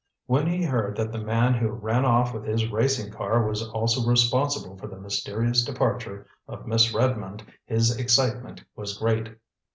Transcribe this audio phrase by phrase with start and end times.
[0.25, 4.03] When he heard that the man who ran off with his racing car was also
[4.03, 9.35] responsible for the mysterious departure of Miss Redmond, his excitement was great.